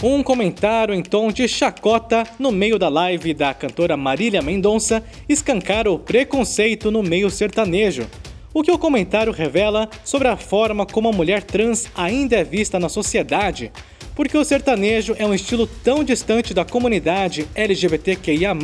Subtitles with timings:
[0.00, 5.90] Um comentário em tom de chacota no meio da live da cantora Marília Mendonça escancara
[5.90, 8.06] o preconceito no meio sertanejo.
[8.54, 12.78] O que o comentário revela sobre a forma como a mulher trans ainda é vista
[12.78, 13.72] na sociedade,
[14.14, 18.56] porque o sertanejo é um estilo tão distante da comunidade LGBTQIA,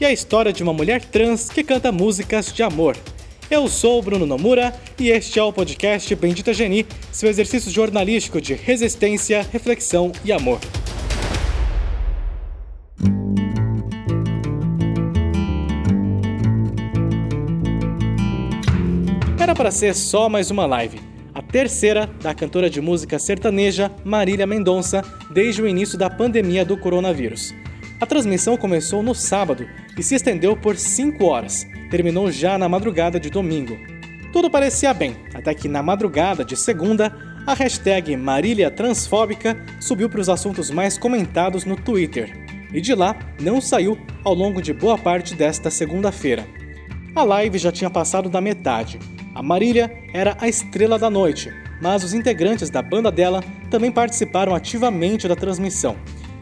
[0.00, 2.96] e a história de uma mulher trans que canta músicas de amor.
[3.50, 8.42] Eu sou o Bruno Nomura e este é o podcast Bendita Geni, seu exercício jornalístico
[8.42, 10.60] de resistência, reflexão e amor.
[19.40, 21.00] Era para ser só mais uma live,
[21.34, 25.02] a terceira da cantora de música sertaneja Marília Mendonça
[25.32, 27.54] desde o início da pandemia do coronavírus.
[28.00, 31.66] A transmissão começou no sábado e se estendeu por 5 horas.
[31.90, 33.76] Terminou já na madrugada de domingo.
[34.32, 37.12] Tudo parecia bem, até que na madrugada de segunda,
[37.44, 42.30] a hashtag Marília Transfóbica subiu para os assuntos mais comentados no Twitter.
[42.72, 46.46] E de lá não saiu ao longo de boa parte desta segunda-feira.
[47.16, 49.00] A live já tinha passado da metade.
[49.34, 54.54] A Marília era a estrela da noite, mas os integrantes da banda dela também participaram
[54.54, 55.96] ativamente da transmissão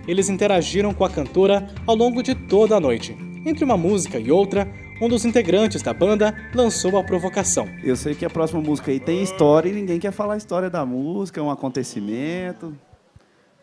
[0.07, 3.17] eles interagiram com a cantora ao longo de toda a noite.
[3.45, 4.69] Entre uma música e outra,
[5.01, 7.69] um dos integrantes da banda lançou a provocação.
[7.83, 10.71] Eu sei que a próxima música aí tem história e ninguém quer falar a história
[10.71, 12.77] da música, é um acontecimento.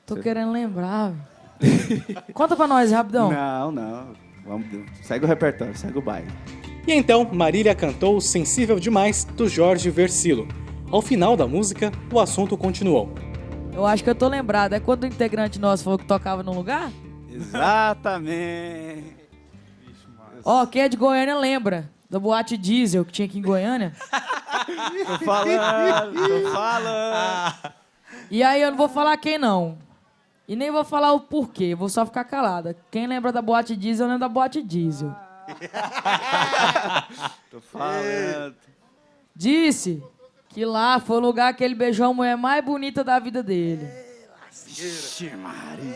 [0.06, 0.22] Tô Você...
[0.22, 1.14] querendo lembrar.
[2.34, 3.32] Conta pra nós, rapidão.
[3.32, 4.08] Não, não.
[4.46, 4.68] Vamos,
[5.02, 6.28] segue o repertório, segue o baile.
[6.86, 10.48] E então, Marília cantou Sensível Demais, do Jorge Versilo.
[10.92, 13.10] Ao final da música, o assunto continuou.
[13.76, 14.74] Eu acho que eu tô lembrado.
[14.74, 16.92] É quando o integrante nosso falou que tocava num lugar?
[17.30, 19.16] Exatamente.
[20.46, 23.94] Ó, oh, quem é de Goiânia lembra da boate diesel que tinha aqui em Goiânia?
[25.08, 27.74] tô falando, tô falando.
[28.30, 29.78] E aí eu não vou falar quem não.
[30.48, 32.76] E nem vou falar o porquê, vou só ficar calada.
[32.92, 35.16] Quem lembra da boate diesel, lembra da boate diesel.
[37.50, 38.56] tô falando.
[39.36, 40.04] Disse
[40.54, 43.90] que lá foi o lugar que ele beijou a mulher mais bonita da vida dele.
[44.68, 45.96] Vixe, Maria.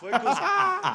[0.00, 0.38] Foi com, os,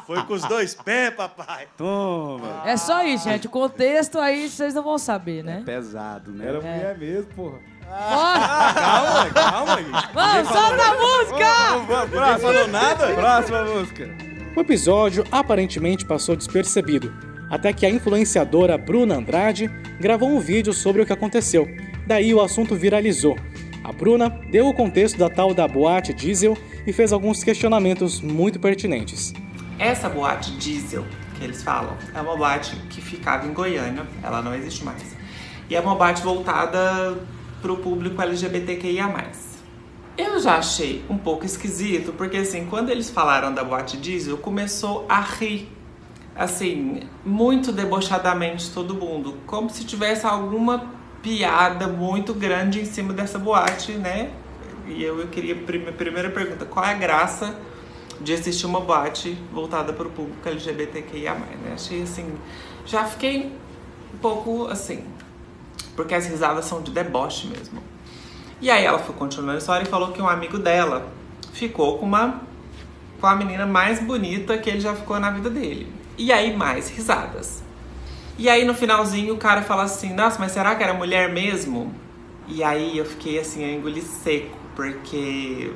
[0.06, 1.68] foi com os dois pés, papai.
[1.78, 2.64] Toma.
[2.66, 3.48] É só isso, gente.
[3.48, 5.60] O contexto aí vocês não vão saber, né?
[5.60, 6.48] É pesado, né?
[6.48, 6.62] Era é.
[6.62, 7.60] mulher mesmo, porra.
[7.90, 9.86] Ah, calma, calma aí.
[10.14, 11.50] Vamos, solta a música!
[12.14, 13.14] Não falou nada?
[13.14, 14.10] Próxima música.
[14.56, 19.70] O episódio aparentemente passou despercebido até que a influenciadora Bruna Andrade
[20.00, 21.68] gravou um vídeo sobre o que aconteceu.
[22.08, 23.38] Daí o assunto viralizou.
[23.84, 26.58] A Bruna deu o contexto da tal da boate diesel
[26.88, 29.34] e fez alguns questionamentos muito pertinentes.
[29.78, 31.06] Essa boate diesel
[31.38, 35.04] que eles falam é uma boate que ficava em Goiânia, ela não existe mais.
[35.70, 37.18] E é uma boate voltada
[37.62, 39.12] para o público LGBTQIA+.
[40.18, 45.06] Eu já achei um pouco esquisito, porque assim, quando eles falaram da boate diesel, começou
[45.10, 45.70] a rir
[46.36, 53.38] assim, muito debochadamente todo mundo, como se tivesse alguma piada muito grande em cima dessa
[53.38, 54.32] boate, né?
[54.88, 57.56] E eu, eu queria, minha primeira pergunta, qual é a graça
[58.20, 61.74] de existir uma boate voltada para o público LGBTQIA+, né?
[61.74, 62.34] Achei assim,
[62.86, 63.52] já fiquei
[64.14, 65.04] um pouco assim,
[65.96, 67.82] porque as risadas são de deboche mesmo.
[68.60, 71.08] E aí ela foi continuando a história e falou que um amigo dela
[71.54, 72.42] ficou com uma
[73.20, 76.01] com a menina mais bonita que ele já ficou na vida dele.
[76.22, 77.64] E aí mais risadas.
[78.38, 81.92] E aí no finalzinho o cara fala assim: Nossa, mas será que era mulher mesmo?
[82.48, 85.74] E aí eu fiquei assim, eu engoli seco, porque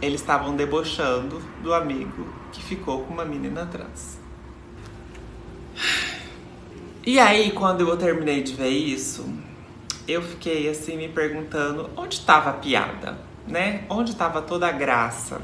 [0.00, 4.18] eles estavam debochando do amigo que ficou com uma menina trans.
[7.04, 9.28] E aí, quando eu terminei de ver isso,
[10.08, 13.84] eu fiquei assim me perguntando onde estava a piada, né?
[13.90, 15.42] Onde estava toda a graça?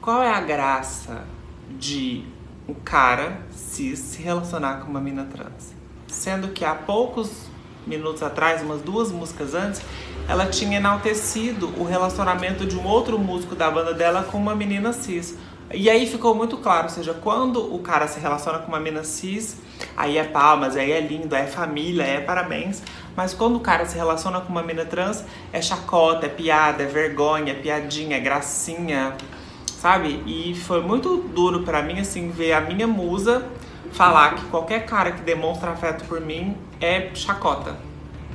[0.00, 1.26] Qual é a graça
[1.70, 2.37] de
[2.68, 5.72] um cara cis se relacionar com uma mina trans.
[6.06, 7.48] Sendo que há poucos
[7.86, 9.80] minutos atrás, umas duas músicas antes,
[10.28, 14.92] ela tinha enaltecido o relacionamento de um outro músico da banda dela com uma menina
[14.92, 15.36] cis.
[15.72, 19.04] E aí ficou muito claro, ou seja, quando o cara se relaciona com uma menina
[19.04, 19.56] cis,
[19.96, 22.82] aí é palmas, aí é lindo, aí é família, aí é parabéns.
[23.16, 26.86] Mas quando o cara se relaciona com uma menina trans, é chacota, é piada, é
[26.86, 29.14] vergonha, é piadinha, é gracinha,
[29.80, 30.22] sabe?
[30.26, 33.46] E foi muito duro para mim, assim, ver a minha musa
[33.92, 37.76] falar que qualquer cara que demonstra afeto por mim é chacota.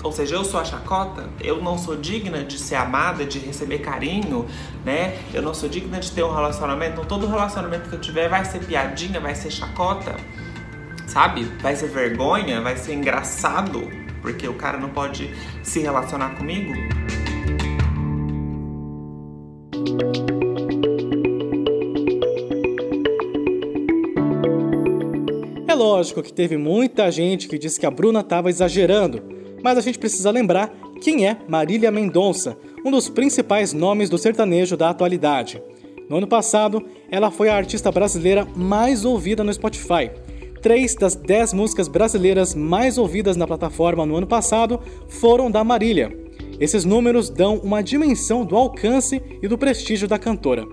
[0.01, 3.79] Ou seja, eu sou a chacota, eu não sou digna de ser amada, de receber
[3.79, 4.45] carinho,
[4.83, 5.17] né?
[5.33, 6.93] Eu não sou digna de ter um relacionamento.
[6.93, 10.15] Então, todo relacionamento que eu tiver vai ser piadinha, vai ser chacota,
[11.07, 11.43] sabe?
[11.61, 13.89] Vai ser vergonha, vai ser engraçado,
[14.21, 16.73] porque o cara não pode se relacionar comigo.
[25.83, 29.21] Lógico que teve muita gente que disse que a Bruna estava exagerando,
[29.61, 34.77] mas a gente precisa lembrar quem é Marília Mendonça, um dos principais nomes do sertanejo
[34.77, 35.61] da atualidade.
[36.09, 36.81] No ano passado,
[37.11, 40.09] ela foi a artista brasileira mais ouvida no Spotify.
[40.61, 44.79] Três das dez músicas brasileiras mais ouvidas na plataforma no ano passado
[45.09, 46.17] foram da Marília.
[46.61, 50.65] Esses números dão uma dimensão do alcance e do prestígio da cantora.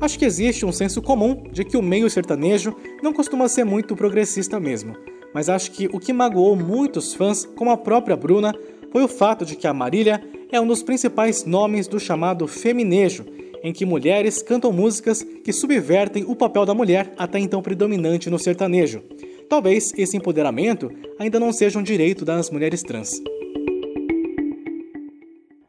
[0.00, 3.96] Acho que existe um senso comum de que o meio sertanejo não costuma ser muito
[3.96, 4.96] progressista mesmo,
[5.32, 8.54] mas acho que o que magoou muitos fãs, como a própria Bruna,
[8.92, 13.24] foi o fato de que a Marília é um dos principais nomes do chamado feminejo,
[13.62, 18.38] em que mulheres cantam músicas que subvertem o papel da mulher até então predominante no
[18.38, 19.02] sertanejo.
[19.48, 23.20] Talvez esse empoderamento ainda não seja um direito das mulheres trans.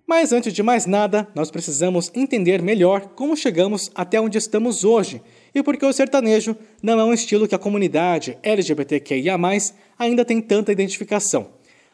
[0.08, 5.20] Mas antes de mais nada, nós precisamos entender melhor como chegamos até onde estamos hoje
[5.54, 9.36] e por que o sertanejo não é um estilo que a comunidade LGBTQIA
[9.98, 11.50] ainda tem tanta identificação.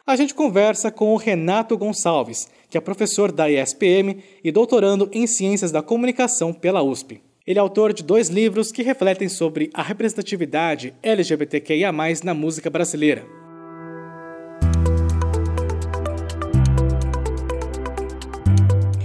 [0.06, 5.26] A gente conversa com o Renato Gonçalves, que é professor da ESPM e doutorando em
[5.26, 7.22] Ciências da Comunicação pela USP.
[7.46, 11.92] Ele é autor de dois livros que refletem sobre a representatividade LGBTQIA
[12.22, 13.41] na música brasileira.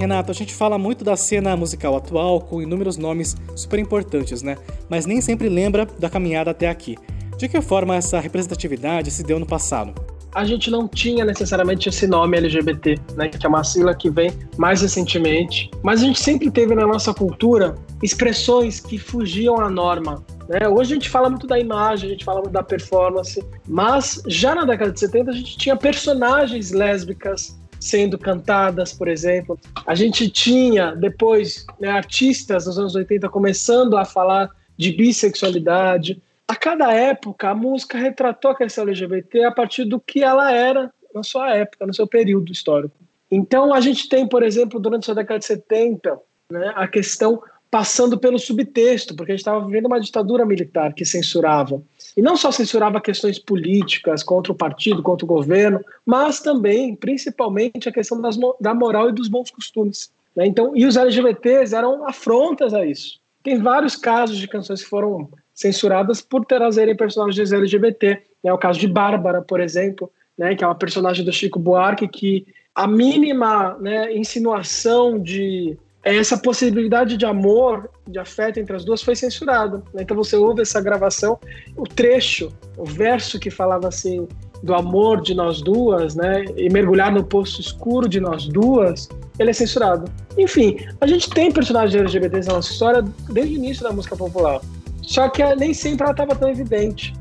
[0.07, 4.57] Renato, a gente fala muito da cena musical atual com inúmeros nomes super importantes, né?
[4.89, 6.97] Mas nem sempre lembra da caminhada até aqui.
[7.37, 9.93] De que forma essa representatividade se deu no passado?
[10.33, 13.27] A gente não tinha necessariamente esse nome LGBT, né?
[13.27, 15.69] Que é uma sigla que vem mais recentemente.
[15.83, 20.69] Mas a gente sempre teve na nossa cultura expressões que fugiam à norma, né?
[20.69, 24.55] Hoje a gente fala muito da imagem, a gente fala muito da performance, mas já
[24.55, 29.59] na década de 70 a gente tinha personagens lésbicas sendo cantadas, por exemplo.
[29.85, 36.21] A gente tinha depois né, artistas nos anos 80 começando a falar de bissexualidade.
[36.47, 40.91] A cada época, a música retratou a questão LGBT a partir do que ela era
[41.13, 42.95] na sua época, no seu período histórico.
[43.29, 46.17] Então, a gente tem, por exemplo, durante a década de 70,
[46.51, 51.03] né, a questão passando pelo subtexto, porque a gente estava vivendo uma ditadura militar que
[51.03, 51.81] censurava.
[52.17, 57.87] E não só censurava questões políticas contra o partido, contra o governo, mas também, principalmente,
[57.87, 60.11] a questão das, da moral e dos bons costumes.
[60.35, 60.47] Né?
[60.47, 63.19] Então, e os LGBTs eram afrontas a isso.
[63.43, 68.21] Tem vários casos de canções que foram censuradas por trazerem personagens LGBT.
[68.43, 72.07] É o caso de Bárbara, por exemplo, né, que é uma personagem do Chico Buarque
[72.07, 75.77] que a mínima né, insinuação de
[76.15, 79.83] essa possibilidade de amor, de afeto entre as duas foi censurada.
[79.93, 80.03] Né?
[80.03, 81.39] Então você ouve essa gravação,
[81.75, 84.27] o trecho, o verso que falava assim
[84.63, 89.07] do amor de nós duas, né, e mergulhar no poço escuro de nós duas,
[89.37, 90.11] ele é censurado.
[90.37, 94.59] Enfim, a gente tem personagens LGBTs na nossa história desde o início da música popular.
[95.03, 97.13] Só que nem sempre ela estava tão evidente.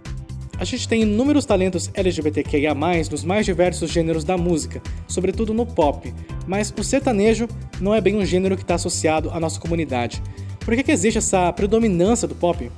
[0.58, 2.74] A gente tem inúmeros talentos LGBTQIA+,
[3.10, 6.12] nos mais diversos gêneros da música, sobretudo no pop,
[6.46, 7.46] mas o sertanejo
[7.78, 10.22] não é bem um gênero que está associado à nossa comunidade.
[10.64, 12.70] Por que, que existe essa predominância do pop?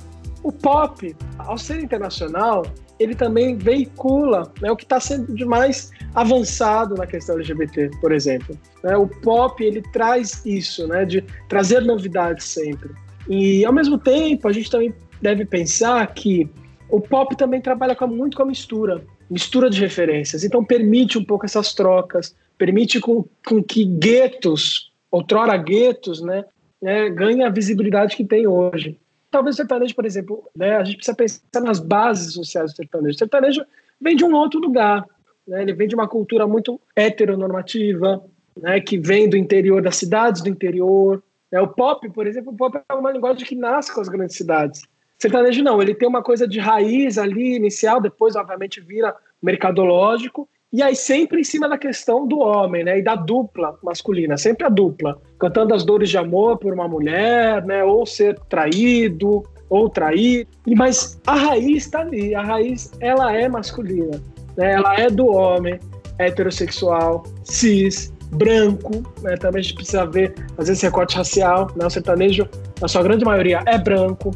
[0.43, 2.65] O pop, ao ser internacional,
[2.99, 8.11] ele também veicula né, o que está sendo de mais avançado na questão LGBT, por
[8.11, 8.57] exemplo.
[8.83, 12.89] Né, o pop ele traz isso, né, de trazer novidades sempre.
[13.29, 16.49] E ao mesmo tempo a gente também deve pensar que
[16.89, 20.43] o pop também trabalha com, muito com a mistura, mistura de referências.
[20.43, 26.45] Então permite um pouco essas trocas, permite com, com que guetos, outrora guetos, né,
[26.81, 28.97] né, ganhem a visibilidade que tem hoje.
[29.31, 33.15] Talvez o sertanejo, por exemplo, né, a gente precisa pensar nas bases sociais do sertanejo.
[33.15, 33.63] O sertanejo
[34.01, 35.05] vem de um outro lugar,
[35.47, 38.23] né, ele vem de uma cultura muito heteronormativa,
[38.57, 41.21] né, que vem do interior das cidades do interior.
[41.51, 41.61] Né.
[41.61, 44.81] O pop, por exemplo, o pop é uma linguagem que nasce com as grandes cidades.
[45.21, 50.81] Sertanejo não, ele tem uma coisa de raiz ali inicial, depois obviamente vira mercadológico, e
[50.81, 54.69] aí sempre em cima da questão do homem, né, e da dupla masculina, sempre a
[54.69, 60.47] dupla, cantando as dores de amor por uma mulher, né, ou ser traído, ou trair,
[60.65, 64.21] e mas a raiz está ali, a raiz ela é masculina,
[64.55, 65.79] né, ela é do homem,
[66.17, 71.89] heterossexual, cis, branco, né, também a gente precisa ver às vezes recorte racial, né, o
[71.89, 72.47] sertanejo
[72.79, 74.31] na sua grande maioria é branco,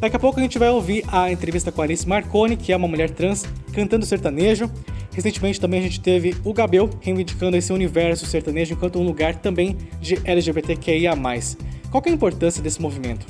[0.00, 2.76] Daqui a pouco a gente vai ouvir a entrevista com a Alice Marconi, que é
[2.76, 4.70] uma mulher trans cantando sertanejo.
[5.12, 9.76] Recentemente também a gente teve o Gabel reivindicando esse universo sertanejo enquanto um lugar também
[10.00, 11.14] de LGBTQIA+.
[11.90, 13.26] Qual é a importância desse movimento?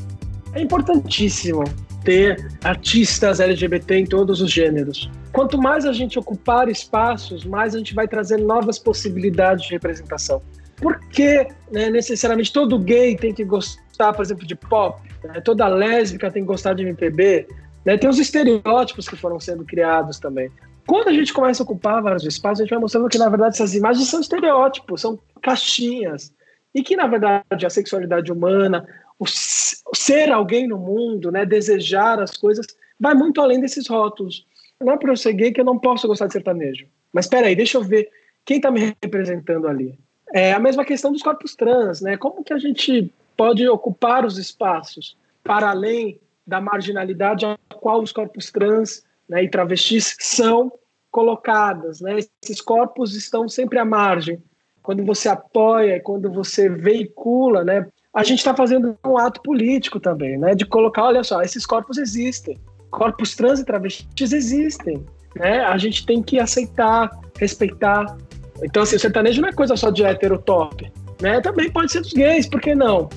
[0.53, 1.65] É importantíssimo
[2.05, 5.11] ter artistas LGBT em todos os gêneros.
[5.33, 10.41] Quanto mais a gente ocupar espaços, mais a gente vai trazer novas possibilidades de representação.
[10.77, 15.01] Por que né, necessariamente todo gay tem que gostar, por exemplo, de pop?
[15.25, 15.41] Né?
[15.41, 17.47] Toda lésbica tem que gostar de MPB?
[17.85, 17.97] Né?
[17.97, 20.51] Tem os estereótipos que foram sendo criados também.
[20.87, 23.55] Quando a gente começa a ocupar vários espaços, a gente vai mostrando que, na verdade,
[23.55, 26.33] essas imagens são estereótipos, são caixinhas.
[26.75, 28.87] E que, na verdade, a sexualidade humana,
[29.19, 32.67] o ser alguém no mundo, né, desejar as coisas,
[32.99, 34.47] vai muito além desses rótulos.
[34.81, 36.87] Não é para eu ser gay que eu não posso gostar de sertanejo.
[37.13, 38.09] Mas espera aí, deixa eu ver
[38.45, 39.99] quem está me representando ali.
[40.33, 42.17] É a mesma questão dos corpos trans, né?
[42.17, 48.13] Como que a gente pode ocupar os espaços para além da marginalidade a qual os
[48.13, 50.71] corpos trans né, e travestis são
[51.11, 52.19] colocadas, né?
[52.45, 54.43] Esses corpos estão sempre à margem.
[54.83, 57.87] Quando você apoia quando você veicula, né?
[58.13, 60.55] A gente está fazendo um ato político também, né?
[60.55, 62.59] De colocar, olha só, esses corpos existem,
[62.91, 65.03] corpos trans e travestis existem,
[65.35, 65.61] né?
[65.61, 68.19] A gente tem que aceitar, respeitar.
[68.63, 70.93] Então, assim, o sertanejo não é coisa só de hétero top,
[71.23, 71.41] né?
[71.41, 73.09] Também pode ser dos gays, por que não?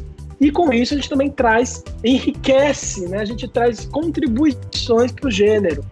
[0.44, 3.20] E com isso a gente também traz, enriquece, né?
[3.20, 5.86] A gente traz contribuições para o gênero.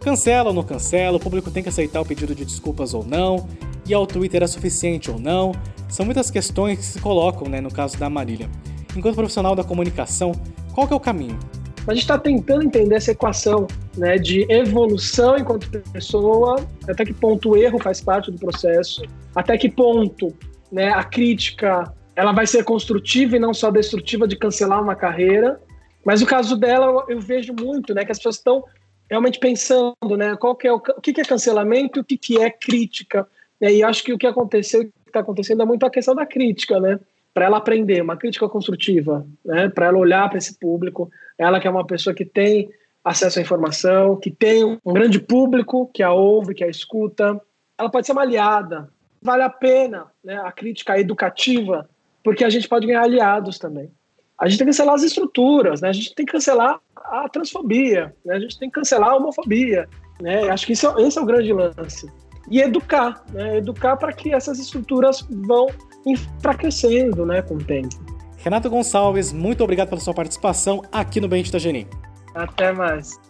[0.00, 3.48] Cancela ou não cancela, o público tem que aceitar o pedido de desculpas ou não,
[3.86, 5.52] e ao Twitter é suficiente ou não.
[5.88, 8.50] São muitas questões que se colocam, né, no caso da Marília.
[8.96, 10.32] Enquanto profissional da comunicação,
[10.74, 11.38] qual que é o caminho?
[11.86, 16.56] A gente está tentando entender essa equação né, de evolução enquanto pessoa,
[16.88, 20.34] até que ponto o erro faz parte do processo, até que ponto
[20.72, 25.60] né, a crítica ela vai ser construtiva e não só destrutiva de cancelar uma carreira.
[26.04, 28.64] Mas o caso dela eu vejo muito, né, que as pessoas estão
[29.08, 32.50] realmente pensando, né, qual que é o, o que, é cancelamento, o que, que é
[32.50, 33.26] crítica.
[33.60, 36.80] E acho que o que aconteceu, que está acontecendo é muito a questão da crítica,
[36.80, 36.98] né,
[37.32, 41.68] para ela aprender, uma crítica construtiva, né, para ela olhar para esse público, ela que
[41.68, 42.70] é uma pessoa que tem
[43.04, 47.40] acesso à informação, que tem um grande público que a ouve, que a escuta,
[47.78, 48.88] ela pode ser uma aliada.
[49.20, 51.88] Vale a pena, né, a crítica educativa
[52.22, 53.90] porque a gente pode ganhar aliados também.
[54.38, 55.88] A gente tem que cancelar as estruturas, né?
[55.88, 58.34] a gente tem que cancelar a transfobia, né?
[58.34, 59.88] a gente tem que cancelar a homofobia.
[60.20, 60.48] Né?
[60.48, 62.10] Acho que é, esse é o grande lance.
[62.50, 63.58] E educar, né?
[63.58, 65.68] educar para que essas estruturas vão
[66.04, 68.12] enfraquecendo né, com o tempo.
[68.38, 71.86] Renato Gonçalves, muito obrigado pela sua participação aqui no Bem Geni.
[72.34, 73.20] Até mais.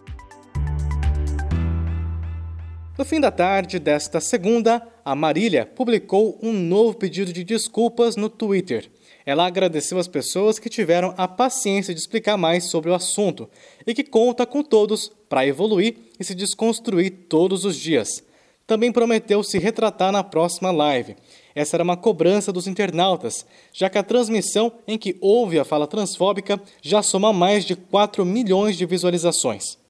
[2.95, 8.29] No fim da tarde desta segunda, a Marília publicou um novo pedido de desculpas no
[8.29, 8.87] Twitter.
[9.25, 13.49] Ela agradeceu as pessoas que tiveram a paciência de explicar mais sobre o assunto
[13.87, 18.23] e que conta com todos para evoluir e se desconstruir todos os dias.
[18.67, 21.15] Também prometeu se retratar na próxima live.
[21.55, 25.87] Essa era uma cobrança dos internautas, já que a transmissão em que houve a fala
[25.87, 29.81] transfóbica já soma mais de 4 milhões de visualizações.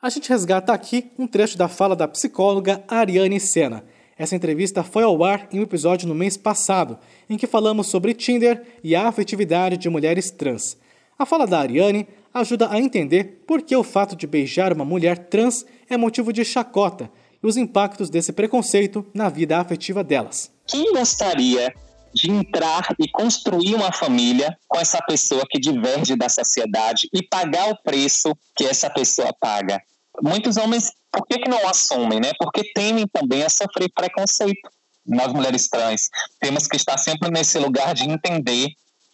[0.00, 3.84] A gente resgata aqui um trecho da fala da psicóloga Ariane Sena.
[4.16, 6.96] Essa entrevista foi ao ar em um episódio no mês passado,
[7.28, 10.76] em que falamos sobre Tinder e a afetividade de mulheres trans.
[11.18, 15.18] A fala da Ariane ajuda a entender por que o fato de beijar uma mulher
[15.18, 17.10] trans é motivo de chacota
[17.42, 20.48] e os impactos desse preconceito na vida afetiva delas.
[20.64, 21.74] Quem gostaria
[22.14, 27.70] de entrar e construir uma família com essa pessoa que diverge da sociedade e pagar
[27.70, 29.80] o preço que essa pessoa paga.
[30.22, 32.32] Muitos homens, por que, que não assumem, né?
[32.38, 34.68] Porque temem também a sofrer preconceito.
[35.06, 36.08] Nós, mulheres trans,
[36.40, 38.68] temos que estar sempre nesse lugar de entender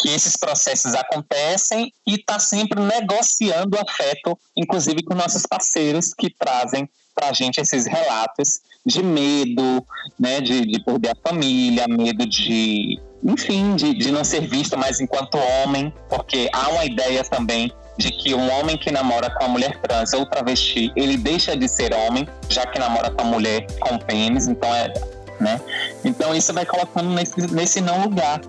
[0.04, 6.28] que esses processos acontecem e estar tá sempre negociando afeto, inclusive com nossos parceiros que
[6.28, 9.82] trazem para a gente esses relatos de medo,
[10.20, 15.00] né, de, de perder a família, medo de, enfim, de, de não ser visto mais
[15.00, 19.52] enquanto homem, porque há uma ideia também de que um homem que namora com uma
[19.52, 23.64] mulher trans ou travesti, ele deixa de ser homem, já que namora com a mulher
[23.80, 24.92] com pênis, então é,
[25.40, 25.58] né?
[26.04, 28.42] Então isso vai colocando nesse, nesse não lugar.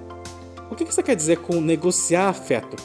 [0.69, 2.75] O que você quer dizer com negociar afeto?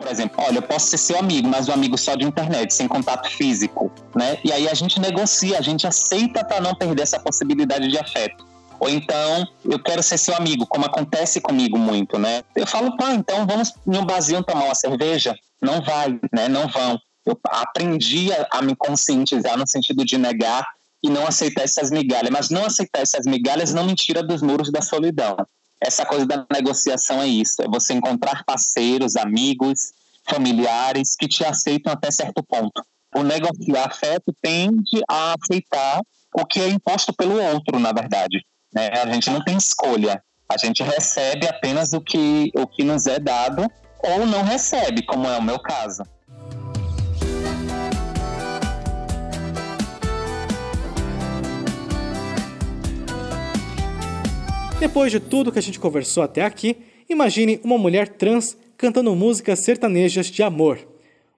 [0.00, 2.88] por exemplo, olha, eu posso ser seu amigo, mas um amigo só de internet, sem
[2.88, 4.38] contato físico, né?
[4.42, 8.46] E aí a gente negocia, a gente aceita para não perder essa possibilidade de afeto.
[8.80, 12.42] Ou então, eu quero ser seu amigo, como acontece comigo muito, né?
[12.56, 15.36] Eu falo, pá, então vamos em um barzinho tomar uma cerveja?
[15.60, 16.48] Não vai, né?
[16.48, 16.98] Não vão.
[17.26, 20.66] Eu aprendi a, a me conscientizar no sentido de negar
[21.02, 22.30] e não aceitar essas migalhas.
[22.30, 25.36] Mas não aceitar essas migalhas não me tira dos muros da solidão
[25.80, 29.92] essa coisa da negociação é isso: é você encontrar parceiros, amigos,
[30.28, 32.84] familiares que te aceitam até certo ponto.
[33.14, 36.00] O negociar afeto tende a aceitar
[36.34, 38.44] o que é imposto pelo outro, na verdade.
[38.72, 38.88] Né?
[38.88, 40.22] A gente não tem escolha.
[40.48, 43.70] A gente recebe apenas o que, o que nos é dado
[44.02, 46.02] ou não recebe, como é o meu caso.
[54.80, 56.74] Depois de tudo que a gente conversou até aqui,
[57.06, 60.78] imagine uma mulher trans cantando músicas sertanejas de amor.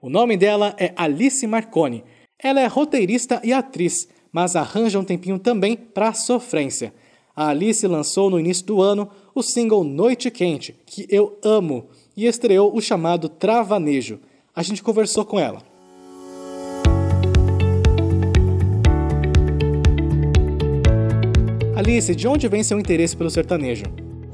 [0.00, 2.04] O nome dela é Alice Marconi.
[2.40, 6.94] Ela é roteirista e atriz, mas arranja um tempinho também para sofrência.
[7.34, 12.26] A Alice lançou no início do ano o single Noite Quente, que eu amo, e
[12.26, 14.20] estreou o chamado Travanejo.
[14.54, 15.71] A gente conversou com ela.
[21.82, 23.82] Alice, de onde vem seu interesse pelo sertanejo?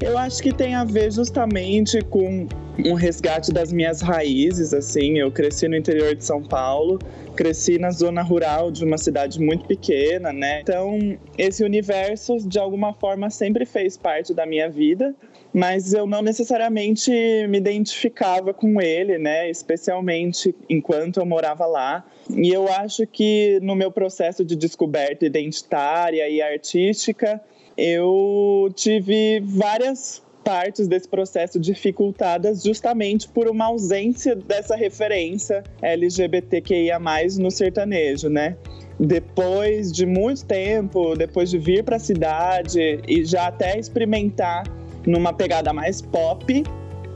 [0.02, 2.46] Eu acho que tem a ver justamente com
[2.84, 5.18] um resgate das minhas raízes, assim.
[5.18, 6.98] Eu cresci no interior de São Paulo,
[7.34, 10.60] cresci na zona rural de uma cidade muito pequena, né?
[10.60, 15.14] Então, esse universo, de alguma forma, sempre fez parte da minha vida,
[15.52, 17.10] mas eu não necessariamente
[17.48, 19.50] me identificava com ele, né?
[19.50, 22.04] Especialmente enquanto eu morava lá.
[22.30, 27.40] E eu acho que no meu processo de descoberta identitária e artística,
[27.76, 36.98] eu tive várias partes desse processo dificultadas justamente por uma ausência dessa referência LGBTQIA+,
[37.38, 38.56] no sertanejo, né?
[38.98, 44.64] Depois de muito tempo, depois de vir para a cidade e já até experimentar
[45.08, 46.62] numa pegada mais pop,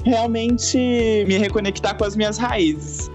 [0.04, 0.76] realmente
[1.26, 3.10] me reconectar com as minhas raízes.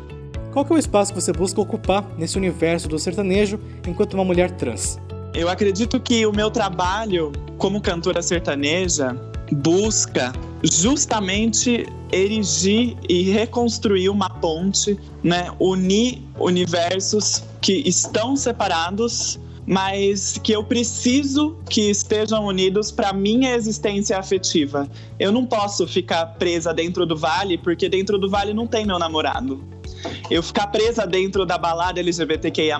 [0.53, 4.51] Qual é o espaço que você busca ocupar nesse universo do sertanejo enquanto uma mulher
[4.51, 4.99] trans?
[5.33, 9.15] Eu acredito que o meu trabalho como cantora sertaneja
[9.51, 15.51] busca justamente erigir e reconstruir uma ponte, né?
[15.59, 24.17] unir universos que estão separados, mas que eu preciso que estejam unidos para minha existência
[24.17, 24.89] afetiva.
[25.19, 28.97] Eu não posso ficar presa dentro do vale, porque dentro do vale não tem meu
[28.97, 29.61] namorado.
[30.31, 32.79] Eu ficar presa dentro da balada LGBTQIA,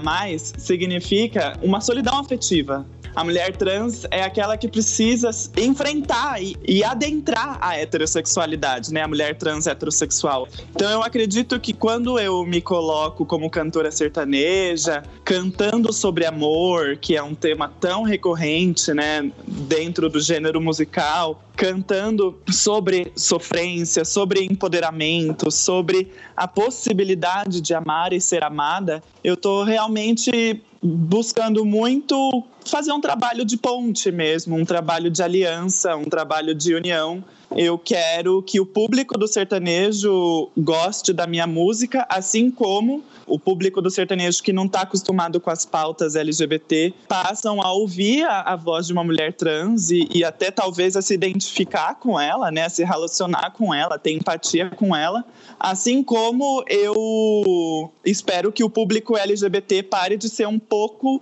[0.57, 2.85] significa uma solidão afetiva.
[3.17, 9.01] A mulher trans é aquela que precisa enfrentar e, e, adentrar a heterossexualidade, né?
[9.01, 10.47] A mulher trans heterossexual.
[10.75, 17.15] Então eu acredito que quando eu me coloco como cantora sertaneja, cantando sobre amor, que
[17.15, 25.49] é um tema tão recorrente, né, dentro do gênero musical, cantando sobre sofrência, sobre empoderamento,
[25.49, 33.01] sobre a possibilidade de amar e ser amada, eu tô realmente buscando muito fazer um
[33.01, 37.23] trabalho de ponte mesmo, um trabalho de aliança, um trabalho de união.
[37.55, 43.81] Eu quero que o público do sertanejo goste da minha música, assim como o público
[43.81, 48.55] do sertanejo que não está acostumado com as pautas LGBT passam a ouvir a, a
[48.55, 52.63] voz de uma mulher trans e, e, até talvez a se identificar com ela, né,
[52.63, 55.25] a se relacionar com ela, ter empatia com ela,
[55.59, 61.21] assim como eu espero que o público LGBT pare de ser um pouco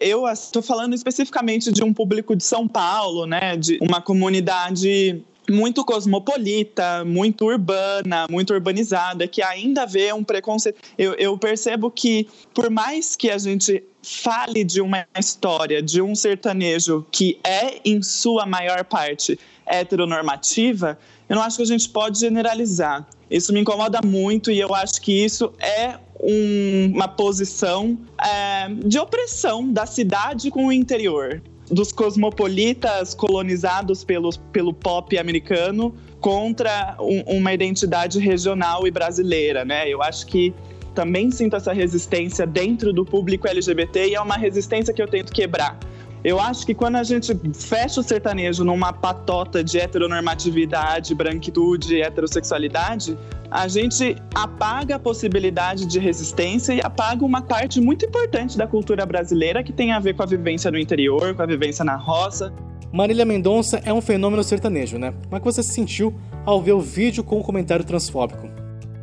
[0.00, 5.84] eu estou falando especificamente de um público de São Paulo, né, de uma comunidade muito
[5.84, 10.78] cosmopolita, muito urbana, muito urbanizada, que ainda vê um preconceito.
[10.96, 16.14] Eu, eu percebo que, por mais que a gente fale de uma história, de um
[16.14, 20.98] sertanejo que é, em sua maior parte, heteronormativa,
[21.28, 23.06] eu não acho que a gente pode generalizar.
[23.30, 28.98] Isso me incomoda muito e eu acho que isso é um, uma posição é, de
[28.98, 37.38] opressão da cidade com o interior dos cosmopolitas colonizados pelo, pelo pop americano contra um,
[37.38, 39.88] uma identidade regional e brasileira, né?
[39.88, 40.54] Eu acho que
[40.94, 45.32] também sinto essa resistência dentro do público LGBT e é uma resistência que eu tento
[45.32, 45.78] quebrar.
[46.24, 53.14] Eu acho que quando a gente fecha o sertanejo numa patota de heteronormatividade, branquitude, heterossexualidade,
[53.50, 59.04] a gente apaga a possibilidade de resistência e apaga uma parte muito importante da cultura
[59.04, 62.50] brasileira que tem a ver com a vivência no interior, com a vivência na roça.
[62.90, 65.12] Marília Mendonça é um fenômeno sertanejo, né?
[65.24, 66.14] Como é que você se sentiu
[66.46, 68.48] ao ver o vídeo com o comentário transfóbico?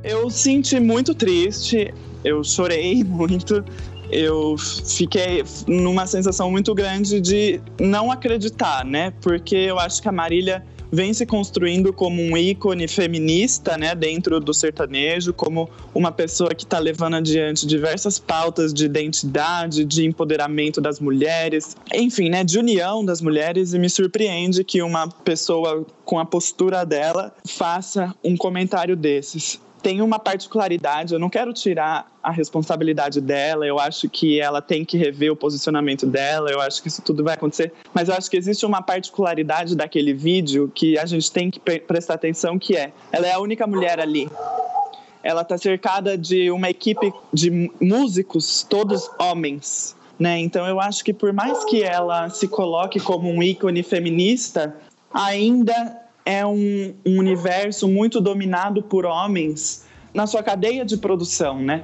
[0.03, 3.63] Eu senti muito triste, eu chorei muito,
[4.11, 9.13] eu fiquei numa sensação muito grande de não acreditar, né?
[9.21, 14.39] Porque eu acho que a Marília vem se construindo como um ícone feminista, né, dentro
[14.41, 20.81] do sertanejo, como uma pessoa que está levando adiante diversas pautas de identidade, de empoderamento
[20.81, 23.73] das mulheres, enfim, né, de união das mulheres.
[23.73, 30.01] E me surpreende que uma pessoa com a postura dela faça um comentário desses tem
[30.01, 34.97] uma particularidade, eu não quero tirar a responsabilidade dela, eu acho que ela tem que
[34.97, 38.37] rever o posicionamento dela, eu acho que isso tudo vai acontecer, mas eu acho que
[38.37, 43.27] existe uma particularidade daquele vídeo que a gente tem que prestar atenção, que é, ela
[43.27, 44.29] é a única mulher ali.
[45.23, 50.39] Ela está cercada de uma equipe de músicos, todos homens, né?
[50.39, 54.75] Então eu acho que por mais que ela se coloque como um ícone feminista,
[55.13, 61.83] ainda é um, um universo muito dominado por homens na sua cadeia de produção, né?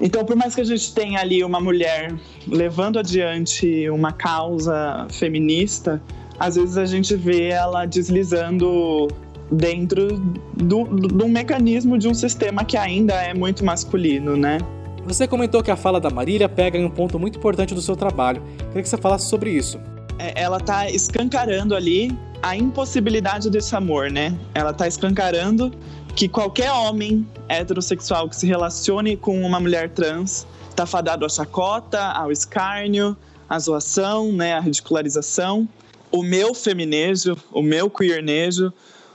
[0.00, 2.14] Então, por mais que a gente tenha ali uma mulher
[2.46, 6.02] levando adiante uma causa feminista,
[6.38, 9.08] às vezes a gente vê ela deslizando
[9.50, 10.18] dentro
[10.54, 14.58] do, do, do mecanismo de um sistema que ainda é muito masculino, né?
[15.06, 17.96] Você comentou que a fala da Marília pega em um ponto muito importante do seu
[17.96, 18.42] trabalho.
[18.68, 19.78] Queria que você falasse sobre isso.
[20.18, 24.36] É, ela tá escancarando ali a impossibilidade desse amor, né?
[24.54, 25.72] Ela tá escancarando
[26.14, 32.00] que qualquer homem heterossexual que se relacione com uma mulher trans está fadado à chacota,
[32.00, 33.16] ao escárnio,
[33.48, 35.68] à zoação, né, à ridicularização.
[36.10, 38.72] O meu feminejo, o meu queernejo,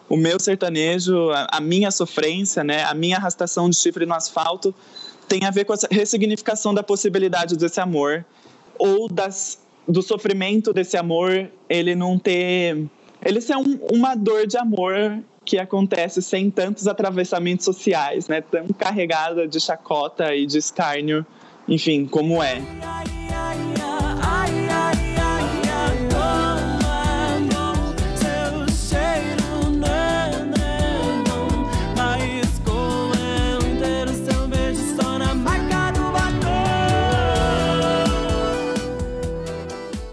[0.07, 4.73] o meu sertanejo, a, a minha sofrência, né, a minha arrastação de chifre no asfalto
[5.27, 8.25] tem a ver com essa ressignificação da possibilidade desse amor
[8.77, 12.85] ou das, do sofrimento desse amor, ele não ter
[13.23, 18.41] ele ser um, uma dor de amor que acontece sem tantos atravessamentos sociais, né?
[18.41, 21.25] Tão carregada de chacota e de escárnio,
[21.67, 22.61] enfim, como é.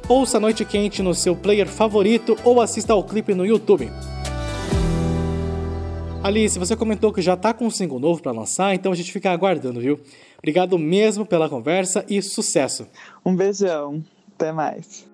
[0.08, 3.92] Ouça Noite Quente no seu player favorito ou assista ao clipe no YouTube.
[6.24, 9.12] Alice, você comentou que já tá com um single novo para lançar, então a gente
[9.12, 10.00] fica aguardando, viu?
[10.38, 12.86] Obrigado mesmo pela conversa e sucesso.
[13.22, 14.02] Um beijão.
[14.34, 15.06] Até mais.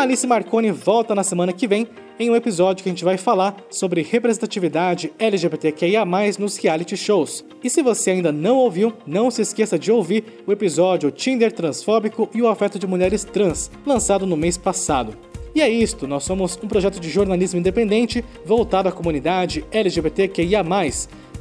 [0.00, 1.86] A Alice Marconi volta na semana que vem
[2.18, 6.06] em um episódio que a gente vai falar sobre representatividade LGBTQIA+,
[6.38, 7.44] nos reality shows.
[7.62, 12.30] E se você ainda não ouviu, não se esqueça de ouvir o episódio Tinder Transfóbico
[12.32, 15.14] e o Afeto de Mulheres Trans, lançado no mês passado.
[15.54, 20.64] E é isto, nós somos um projeto de jornalismo independente voltado à comunidade LGBTQIA+.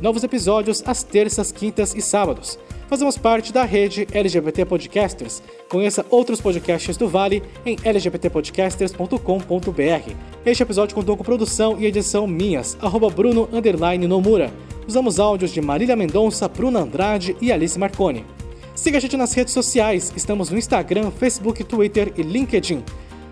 [0.01, 2.59] Novos episódios às terças, quintas e sábados.
[2.89, 5.43] Fazemos parte da rede LGBT Podcasters.
[5.69, 10.11] Conheça outros podcasts do Vale em lgbtpodcasters.com.br.
[10.43, 13.47] Este episódio contou com produção e edição minhas, arroba Bruno
[14.07, 14.51] Nomura.
[14.87, 18.25] Usamos áudios de Marília Mendonça, Bruna Andrade e Alice Marconi.
[18.73, 22.83] Siga a gente nas redes sociais, estamos no Instagram, Facebook, Twitter e LinkedIn.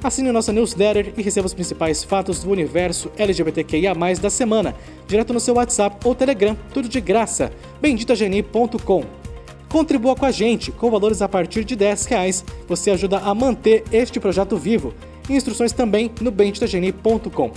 [0.04, 4.76] Assine o nosso newsletter e receba os principais fatos do universo LGBTQIA+, da semana,
[5.08, 7.52] direto no seu WhatsApp ou Telegram, tudo de graça.
[7.82, 9.26] benditageni.com
[9.70, 12.46] Contribua com a gente, com valores a partir de 10 reais.
[12.68, 14.94] Você ajuda a manter este projeto vivo.
[15.30, 17.52] Instruções também no benditageni.com.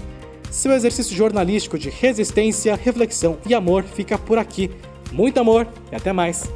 [0.51, 4.70] Seu exercício jornalístico de resistência, reflexão e amor fica por aqui.
[5.12, 6.51] Muito amor e até mais!